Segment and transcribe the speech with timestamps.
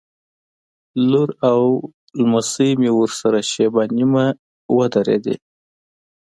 [1.09, 1.61] لور او
[2.23, 4.25] نمسۍ مې ورسره شېبه نیمه
[4.77, 5.35] ودرېدې.